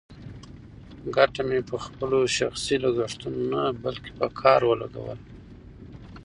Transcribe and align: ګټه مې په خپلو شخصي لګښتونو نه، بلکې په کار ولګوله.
ګټه 1.15 1.41
مې 1.47 1.59
په 1.69 1.75
خپلو 1.85 2.19
شخصي 2.37 2.75
لګښتونو 2.83 3.41
نه، 3.51 3.63
بلکې 3.83 4.11
په 4.19 4.27
کار 4.39 4.61
ولګوله. 4.65 5.15